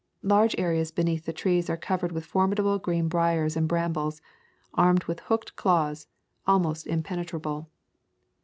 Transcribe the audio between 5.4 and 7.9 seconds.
claws, and almost impenetrable.